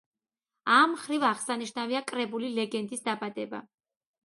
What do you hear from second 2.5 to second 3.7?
„ლეგენდის დაბადება“.